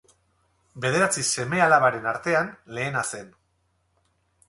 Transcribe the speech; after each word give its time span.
Bederatzi 0.85 1.25
seme-alabaren 1.35 2.09
artean 2.15 2.53
lehena 2.79 3.09
zen. 3.15 3.33